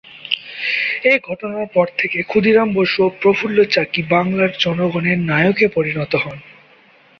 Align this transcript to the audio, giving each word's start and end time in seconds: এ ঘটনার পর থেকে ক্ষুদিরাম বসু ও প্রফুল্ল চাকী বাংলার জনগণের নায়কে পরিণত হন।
এ 1.05 1.13
ঘটনার 1.27 1.67
পর 1.73 1.87
থেকে 1.97 2.17
ক্ষুদিরাম 2.23 2.69
বসু 2.73 2.99
ও 3.03 3.15
প্রফুল্ল 3.21 3.57
চাকী 3.65 4.01
বাংলার 4.09 4.51
জনগণের 4.59 5.19
নায়কে 5.29 5.65
পরিণত 5.75 6.13
হন। 6.23 6.37